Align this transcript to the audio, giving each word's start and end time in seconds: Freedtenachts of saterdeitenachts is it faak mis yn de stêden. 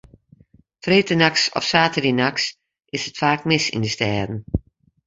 Freedtenachts 0.81 1.49
of 1.53 1.63
saterdeitenachts 1.69 2.55
is 2.95 3.03
it 3.09 3.19
faak 3.21 3.41
mis 3.49 3.65
yn 3.75 3.83
de 3.85 3.91
stêden. 3.95 4.39